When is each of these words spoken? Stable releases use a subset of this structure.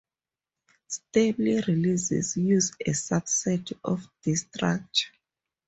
Stable 0.87 1.61
releases 1.67 2.35
use 2.35 2.71
a 2.83 2.89
subset 2.89 3.71
of 3.83 4.09
this 4.23 4.41
structure. 4.51 5.11